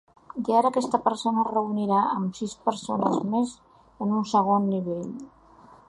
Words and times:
I 0.43 0.53
ara 0.59 0.69
aquesta 0.69 0.99
persona 1.07 1.43
es 1.43 1.49
reunirà 1.51 1.99
amb 2.15 2.39
sis 2.39 2.57
persones 2.69 3.21
més 3.35 3.55
en 4.07 4.17
un 4.23 4.27
segon 4.35 4.71
nivell. 4.73 5.07